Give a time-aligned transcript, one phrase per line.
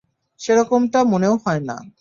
[0.39, 1.75] সেরকমটা মনেও হয় না।